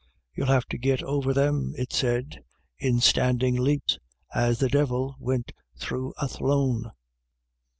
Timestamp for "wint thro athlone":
5.19-6.89